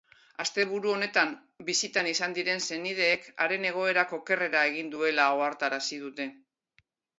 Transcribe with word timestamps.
Asteburu 0.43 0.93
honetan 0.93 1.33
bisitan 1.67 2.09
izan 2.13 2.33
diren 2.39 2.63
senideek 2.69 3.29
haren 3.45 3.69
egoerak 3.73 4.17
okerrera 4.19 4.65
egin 4.73 4.93
duela 4.97 5.31
ohartarazi 5.39 6.03
dute. 6.09 6.31